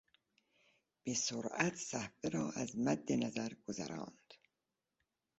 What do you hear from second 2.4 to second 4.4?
از مد نظر گذراند.